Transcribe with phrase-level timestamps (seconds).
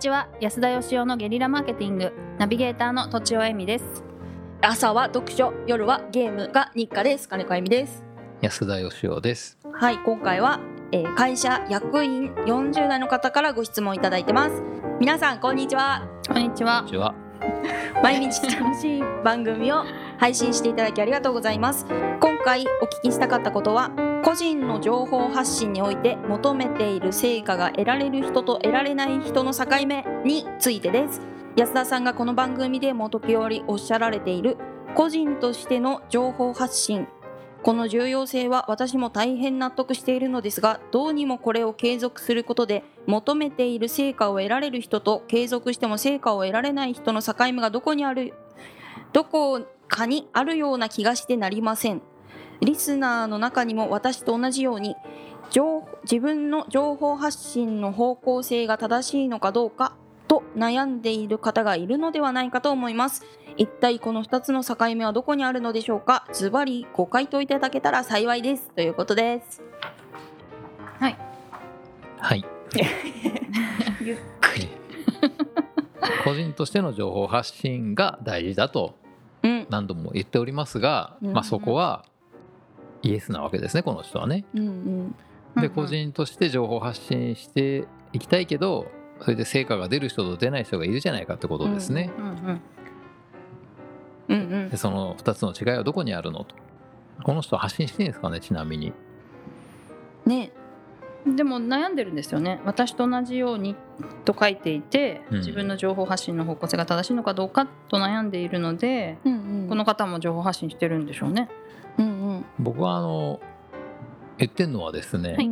[0.00, 0.28] ちは。
[0.40, 2.12] 安田義雄のゲリラマーケティング。
[2.38, 4.02] ナビゲーターのとちおえみです。
[4.62, 7.28] 朝は読書夜はゲームが日課です。
[7.28, 8.02] 金子由美です。
[8.40, 9.58] 安田義雄です。
[9.70, 10.58] はい今回は、
[10.92, 14.62] えー会社役員40代の方からご質問いただいてます。
[14.98, 16.08] 皆さんこんにちは。
[16.26, 16.78] こんにちは。
[16.78, 17.14] こんにちは。
[18.02, 19.84] 毎日楽しい番組を
[20.16, 21.84] 配信していただきありがとうございます。
[22.20, 23.90] 今回お聞きしたかったことは
[24.22, 31.20] 個人の情報発信において求めている成果が得られる人と得られない人の境目についてです。
[31.56, 34.58] 安田さんがこの番組でも時折おっしゃられている
[34.94, 37.08] 個人としての情報発信。
[37.62, 48.32] この重要性は私も大変納得しているのですがどうにもこれを継続することで求めている成果を得られる人と継続しても成果を得られない人の境目がどこにある
[49.12, 52.00] どこかにあるような気がしてなりません。
[52.60, 54.96] リスナーの中にも私と同じように
[55.50, 59.94] 情自分の情報発信の方向性が正しいのかどうか
[60.28, 63.24] と悩んでいる方がいるのではないかと思います。
[63.56, 66.26] 一体この2つの境目はどこにあるのでしょうか。
[66.32, 68.70] ズバリご回答いただけたら幸いです。
[68.70, 69.60] ということです。
[72.18, 72.44] はい。
[74.00, 74.68] ゆっくり。
[76.24, 78.94] 個人としての情報発信が大事だと
[79.42, 79.66] うん。
[79.68, 81.32] 何度も言っておりますが、うん。
[81.32, 82.04] まあそこは
[83.02, 84.44] イエスなわけですねこの人はね。
[84.54, 85.14] うんうん。
[85.60, 88.86] で個人として情報発信していきたいけど
[89.20, 92.10] それで成果が出る人と出ない人がいるじゃないかってことですね。
[94.28, 96.54] でその2つの違いはどこにあるのと。
[97.22, 98.92] この人は発信してるんですかねちなみに。
[100.24, 100.52] ね。
[101.26, 102.60] でも悩んでるんですよね。
[102.64, 103.76] 私と同じように
[104.24, 105.38] と書いていて、うん。
[105.38, 109.68] 自分の情報発信の方向性が正しいのかどうかと悩んでいるので、うんうん。
[109.68, 111.50] この方も情報発信してるんでしょうね。
[111.98, 112.09] うんうん
[112.60, 113.40] 僕はあの
[114.38, 115.50] 言ってんのはですね、はい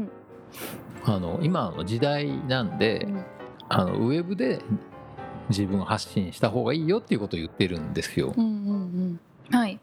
[1.05, 3.25] あの今の時代なんで、うん
[3.71, 4.61] あのウェブで
[5.51, 8.33] 自分発信した方がいいよっていうことを言ってるんですよ。
[8.35, 9.21] うんうん
[9.51, 9.79] はい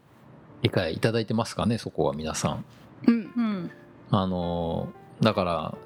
[0.62, 2.64] 理解いただいてますかねそこは皆さん。
[3.06, 3.70] うんうんうん
[4.10, 4.88] あの
[5.20, 5.78] だから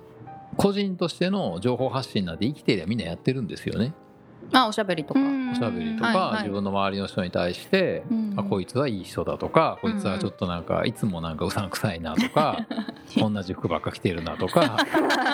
[0.56, 3.92] 個人としての情報発信なんて生きてりゃみんなやってるんですよね。
[4.52, 5.50] あおしゃべりとか、うん。
[5.50, 6.42] おしゃべりとか、はいはい。
[6.42, 8.34] 自分の周りの人に対して、うん。
[8.36, 12.66] あこいつはいい人だとかこいつはちょっとなんかいつもなんかうさんくさいなとか
[13.16, 14.78] 同じ服ばっか着てるなとか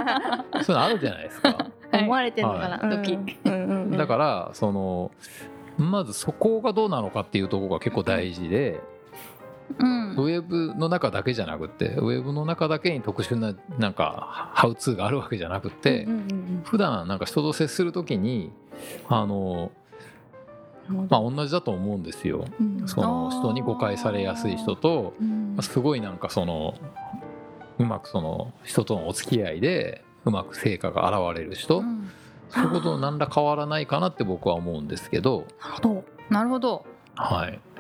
[0.63, 1.49] そういうのあるじゃないですか。
[1.91, 2.03] はい。
[2.03, 3.97] 思われてるのかな、はい。
[3.97, 5.11] だからその
[5.79, 8.81] まずそこがどうなのかっていうところが結構大事で
[9.79, 10.15] うん。
[10.17, 18.53] ウェブの中だけじゃなくてウェブの中だけに特殊ななんかハウツーがあるわけじゃなくてうんうんうん普段なんか人と接する時に
[19.09, 19.71] あの
[20.89, 22.47] うんまあ同じだと思うんですよ。
[22.61, 22.89] うん。
[22.89, 25.57] その人に誤解されやすい人とうん。
[25.61, 26.75] すごいなんかその
[27.79, 32.11] うまくその人とのお付き合いでうまく成果が現れる人、うん。
[32.49, 36.05] そういうこと何ら変わらないかなって僕は思うんですけど、なるほど。
[36.31, 36.87] なるほど。
[37.17, 37.76] はい、うん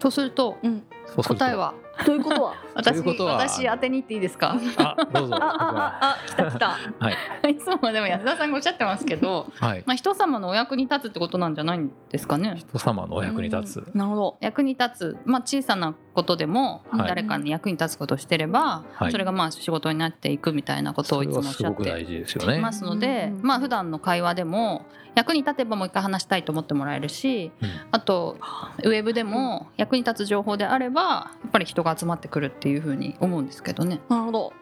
[0.00, 0.82] とするとうん。
[1.16, 1.74] 答えは？
[2.04, 2.54] ということは？
[2.74, 3.34] 私ということは。
[3.34, 4.56] 私当てに行っていいですか？
[4.78, 5.34] あどうぞ。
[5.36, 6.68] ああああ来た来た。
[6.98, 7.50] はい。
[7.52, 9.82] いつもでも安田さんがおっしゃってますけど、はい。
[9.86, 12.54] まあ、人様のお役に立つってことなんじゃないんですかね？
[12.56, 14.36] 人様のお役に立つ、なるほど。
[14.40, 17.08] 役に立つ、まあ、小さなことでもはい。
[17.08, 19.12] 誰かに役に立つことをしてれば、はい。
[19.12, 22.56] それがまあ仕事になっていくみたいなことをいつもおっしゃってごく大事ですよね。
[22.56, 23.46] いますので、うん。
[23.46, 27.70] まあ普段の会話でも役に立てばもう一回話したいと思ってもらえるしうん。
[27.90, 28.36] あと
[28.84, 34.00] ウェブでも役に立つ情報であればやっぱり人が集まってくるっていうふうに思うんですけどね。
[34.08, 34.52] なるほど。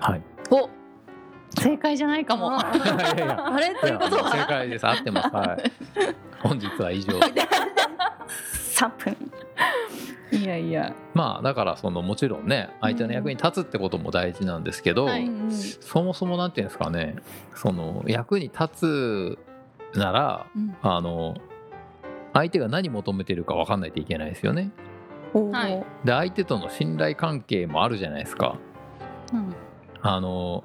[0.00, 0.22] はい。
[0.50, 0.68] お。
[1.60, 2.58] 正解じゃないかも。
[2.58, 2.72] あ。
[2.74, 3.74] いやいやあれ？
[3.74, 4.86] ということいや正は解です。
[4.86, 5.34] 合ってます。
[5.34, 5.72] はい。
[6.42, 7.18] 本日は以上。
[8.74, 9.16] 3分
[10.30, 10.94] いやいや。
[11.14, 15.50] まあだからそのもちろんね相手の役に立つってことも大事なんですけど、はいうん。
[15.50, 17.16] そもそもなんていうんですかね。
[17.54, 19.38] その役に立
[19.94, 20.76] つならうん。
[20.82, 21.36] あの
[22.34, 24.70] 相手が何求めてるか分かんないといけないですよね
[25.34, 25.84] はい。
[26.04, 28.56] で相手との信頼関係もあるじゃないですか。
[29.32, 29.54] うん。
[30.00, 30.64] あの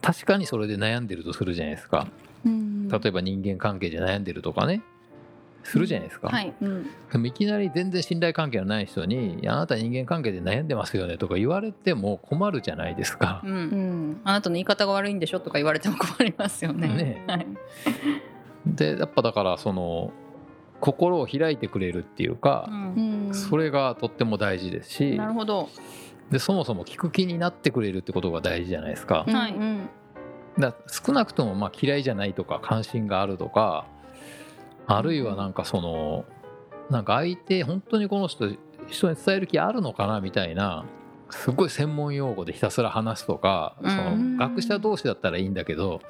[0.00, 2.06] 確かにそれで悩んでるとするじゃないですか。
[2.44, 2.88] うん。
[2.88, 4.82] 例えば人間関係で悩んでるとかね。
[5.64, 6.54] するじゃないですか、はい。
[6.60, 6.86] うん。
[7.12, 13.42] でもいきなり全然信頼関係のない人に「いやあなた人間関係で悩んでますよね」とか言われても困るじゃないですか。
[13.44, 13.46] う。
[13.46, 13.50] ん。
[13.50, 16.88] うんあなたの言い方が悪いんでしょとか言われても困りますよね。
[16.88, 17.24] ね。
[17.26, 17.46] はい、
[18.66, 20.12] でやっぱだからその
[20.80, 22.68] 心を開いてくれるっていうか
[23.32, 25.68] それがとっても大事ですしなるほど。
[26.30, 29.24] でそもそも聞く気になってくれるってことが大事じゃないですか。
[29.26, 29.88] はいうん
[30.58, 33.86] だ少なくともまあ嫌いじゃないとか関心があるとか
[34.88, 36.24] あるいはなんかその
[36.90, 38.48] なんか相手本当にこの人
[38.88, 40.84] 人に伝える気あるのかなみたいな
[41.30, 46.00] すごい専門用語でひたすら話すとか、うんその学者同士だったらいいんだけど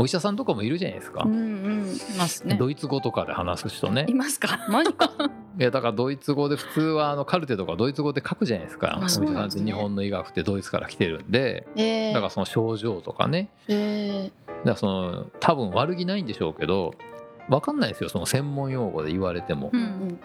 [0.00, 1.96] お医者さんとかもいるじゃないですか、うんうん。
[1.96, 2.54] いますね。
[2.54, 4.06] ドイツ語とかで話す人ね。
[4.08, 4.64] いますか？
[4.68, 5.10] マジか。
[5.58, 8.94] いやだからドイツ語で普通はあのカルテとかドイツ語で書くじゃないですか。
[8.94, 11.66] あお医者さんって日本の医学ってドイツから来てるんで。
[11.74, 13.48] えだからその症状とかね。
[13.66, 16.94] えだからその多分悪気ないんでしょうけど
[17.48, 19.70] 分かんないですよその専門用語で言われても。
[19.72, 19.82] ううん。
[19.82, 20.20] ん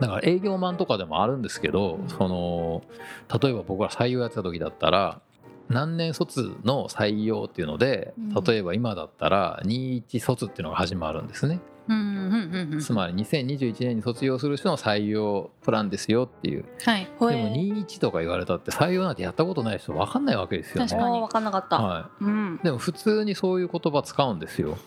[0.00, 2.82] だから営業マンとかでもあるんですけどその
[3.40, 5.20] 例えば僕が採用やってた時だったら
[5.72, 8.44] 何年卒の採用っていうのでうん。
[8.44, 11.60] 例えば今だったら21卒っていうのが始まるんですね。
[12.80, 16.64] つまり2021年に卒業する人の採用プランですよっていう。
[16.84, 17.04] はい。
[17.04, 20.88] でも21とか言われたって採用なんてやったことない人分かんないわけですよね。
[20.88, 21.20] 確かに。
[21.20, 22.58] 分かんなかった、はうん。
[22.62, 24.78] い、でも普通にそういう言葉使うんですよ。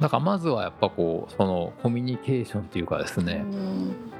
[0.00, 3.44] だからまずはやっぱこうそのコミュニケーションっていうかですね。
[3.44, 4.10] うん。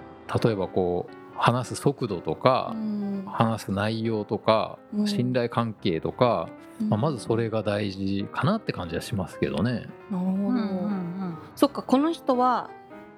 [0.43, 3.25] 例えばこう話す速度とかうん。
[3.27, 5.07] 話す内容とかうん。
[5.07, 6.49] 信頼関係とか、
[6.81, 6.89] うん。
[6.91, 9.73] まあ、まずそれが大事かなって感じはしますけどね。
[9.73, 9.89] なる
[10.19, 11.09] ほど、うんうん
[11.55, 12.71] そっかこの人は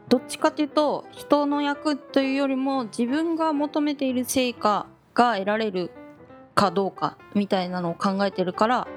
[0.08, 5.90] どっちかというと人の役というよりも自分が求めている成果が得られる
[6.54, 8.88] かどうかみたいなのを考えてるから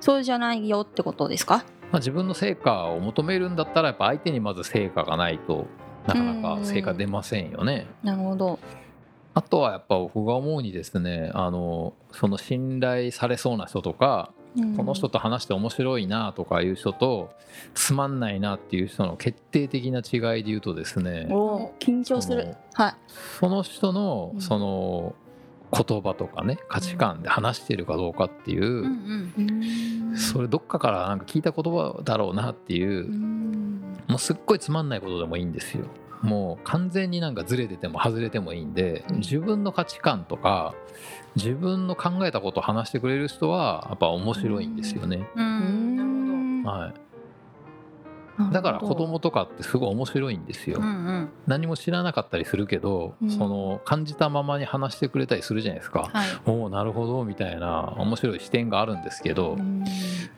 [0.00, 1.64] そうじゃないよってことですか？
[1.90, 5.66] まあ、自分の成果を求めるんだったらやっぱ相手にまず成果がないと
[6.06, 7.86] なかなか成果出ませんよね。
[8.02, 8.58] なるほど。
[9.34, 14.30] あとはやっぱ僕が思うにですねあのその信頼されそうな人とか
[14.76, 17.30] この人と話して面白いなとかいう人と
[17.72, 21.26] つまんないなっていう人の決定的な違いで言うとですね
[21.78, 22.56] 緊張する。
[22.74, 22.94] はい。
[23.40, 24.40] その人のうん。
[24.40, 25.14] その
[25.72, 29.32] 言葉とかね価値観で話してるかどうかっていう、うん
[30.10, 30.16] うん。
[30.16, 33.08] それどっかからなんか聞いた言葉だろうなっていう、
[34.08, 35.86] もうすっごいつまんないことでもいいんですよ。
[36.20, 40.72] もう完全になんかずれてても外れてもいいんで自分の価値観とか
[41.34, 45.26] 自分の考えたことを話してくれる人はやっぱ面白いんですよね。
[45.34, 46.60] うん。
[46.60, 46.62] うん。
[46.62, 46.94] はい、
[48.52, 50.78] だから子供とかってすごい面白いんですよ。
[50.80, 51.28] うんうん。
[51.46, 53.30] 何も知らなかったりするけど、うん。
[53.30, 56.10] その感じたままに話してくれたりするじゃないですか。
[56.12, 56.28] はい。
[56.46, 59.58] おおなるほどみたいな面白い視点があるんですけど、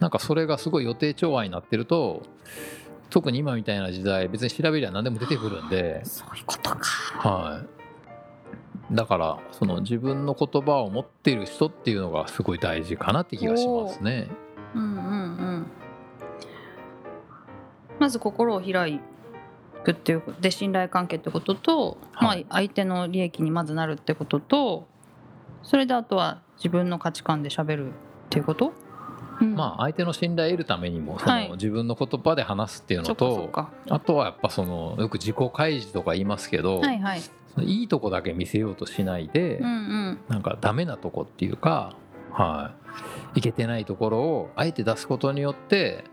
[0.00, 2.22] なんかそれがすごい予定調和になってると
[3.10, 6.78] 特に今みたいな時代別に調べりゃ何でも出てくるんで、そういうことか。
[7.28, 7.60] は
[8.90, 14.28] い、だからその自分の言葉を持っている人っていうのがすごい大事かなって気がしますね。
[14.74, 15.00] うんうんう
[15.58, 15.66] ん
[18.04, 19.00] まず心を開
[19.82, 22.44] くっていうで信頼関係ってことと、はい。
[22.44, 24.86] まあ、相手の利益にまずなるってことと
[25.62, 27.92] それであとは自分の価値観で喋るっ
[28.28, 28.74] ていうこと？
[29.40, 31.48] まあ相手の信頼を得るためにもそはい。
[31.48, 33.70] の自分の言葉で話すっていうそのと、っかそっか。
[33.94, 37.22] あとはやっぱそのよく自己開示とか言いますけど、はいはい。
[37.60, 40.18] いいとこだけ見せようとしないで、うんうん。
[40.28, 41.96] なんかダメなとこっていうか、
[42.32, 42.74] は
[43.34, 46.04] い、いけてないところをあえて出すことによって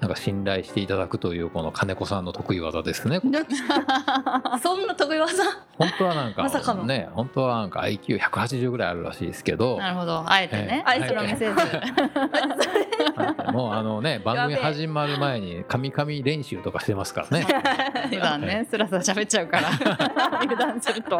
[0.00, 3.20] なんか信頼していただくというこの金子さんの得意技ですね。
[4.62, 5.42] そんな得意技？
[5.78, 6.42] 本当はなんか
[6.74, 10.24] まね本当はなんか IQ180 ぐらいあるらしいですけど、なるほど。
[10.26, 11.62] あえてね、はいそれを見せずは
[13.48, 13.52] い。
[13.52, 17.46] もうあのね番組始まる前に神々練習とかしてますからね。
[18.10, 19.70] 普段 ねスラスラ喋っちゃうから。
[20.42, 21.18] 油断すると。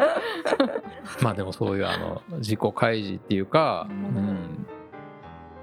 [1.21, 4.36] まあでもそういうあの自己開示っていうか、うん、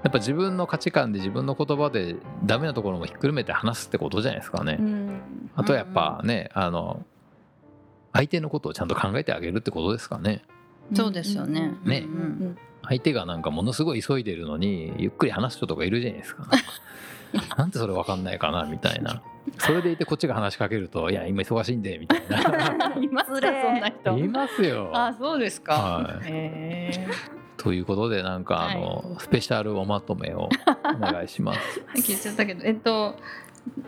[0.05, 4.77] やっぱ自分の価値観で自分の言葉でダメなところもひっくるめて話すってことじゃないですかね。
[4.79, 5.21] うん
[5.55, 7.03] あとはやっぱね、あの
[8.13, 10.43] 相手のことをちゃんと考えてあげるってことですかね。
[10.93, 12.05] そうですよねね
[12.83, 16.45] 相手がなんかものすごい急いでるのにゆっくり話す人とかいるじゃないですか。
[17.57, 19.23] なんでそれ分かんないかなみたいな。
[19.57, 22.93] それでいてこっちが話しかけると「いや今忙しいんで」みたいな。
[23.01, 24.91] いますそんな人いますよ。
[24.93, 27.35] あそうですか、はいへえ
[27.65, 30.49] ということでなんかあの、スペシャルおまとめを
[30.95, 31.81] お願いします。
[31.97, 33.15] 聞いちゃったけどえっと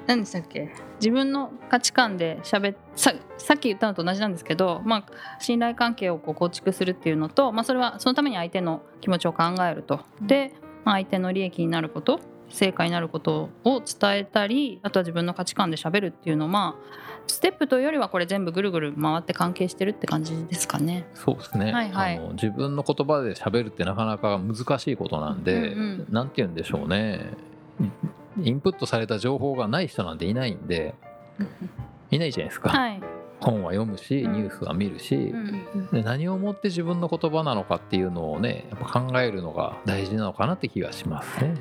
[0.07, 0.73] 何でしたっけ？
[0.99, 5.03] 自分の価値観で喋っささっき言ったのと同じなんですけど、まあ、
[5.37, 9.99] 信頼関係をこう構築するっていうのと、まあ、それはそのために相手の気持ちを考えると。
[10.23, 10.53] で、
[10.83, 12.19] まあ、相手の利益になること
[12.49, 21.07] 成果になることを伝えたりあとは自分の価値観で喋るっていうのをまあステップというよりはこれ全部ぐるぐる回って関係してるって感じですかね。
[21.13, 22.17] そうですね、はいはい。
[22.17, 27.33] あの自分の言葉で喋るってなかなか難しいことなんで、うんうんなんて言うんでしょうね。
[28.41, 30.95] インプットされた情報がない人なんていないんで
[32.11, 33.01] いないじゃないですか、はい、
[33.39, 34.33] 本は読むしうん。
[34.33, 35.89] ニュースは見るし、うん。
[35.91, 41.55] で何をもって自分の言葉なのかっていうのをねやっぱ考えるのが大事なのかなって気がしますね。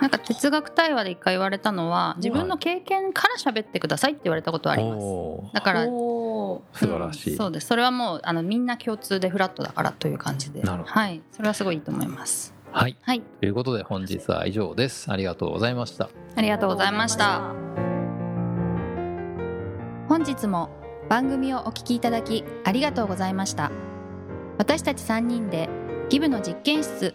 [0.00, 5.54] なんか哲学対話で一回言われたのは自分の経験から喋ってくださいって言われたことはあります。
[5.54, 7.66] だから素晴らしい、うんそうです。
[7.66, 10.62] それはもうあのみんな共通でフラットだからという感じで。
[10.62, 10.92] なるほど。
[10.92, 11.22] はい。
[11.30, 12.54] それはすごいいいと思います。
[12.72, 12.96] はい。
[13.02, 13.22] はい。
[13.40, 15.10] ということで本日は以上です。
[15.10, 16.10] ありがとうございました。
[16.34, 17.54] ありがとうございました。
[20.08, 20.70] 本日も
[21.08, 23.70] 番組をお聞きいただきありがとうございました。
[24.58, 25.68] 私たち3人で
[26.08, 27.14] ギブの実験室